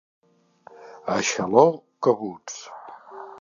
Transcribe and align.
A 1.15 1.19
Xaló, 1.33 1.67
cabuts. 2.07 2.57